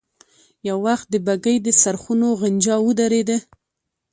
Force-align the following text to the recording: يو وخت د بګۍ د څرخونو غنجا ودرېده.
يو 0.67 0.77
وخت 0.87 1.07
د 1.11 1.15
بګۍ 1.25 1.57
د 1.61 1.67
څرخونو 1.81 2.27
غنجا 2.41 2.75
ودرېده. 2.85 3.37